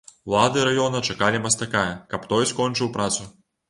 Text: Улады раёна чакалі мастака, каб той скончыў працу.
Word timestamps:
Улады 0.29 0.63
раёна 0.67 1.03
чакалі 1.13 1.43
мастака, 1.45 1.87
каб 2.15 2.29
той 2.35 2.53
скончыў 2.57 2.95
працу. 3.01 3.33